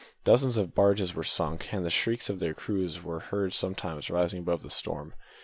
[0.23, 4.39] Dozens of barges were sunk, and the shrieks of their crews were heard sometimes rising
[4.39, 5.13] above the storm.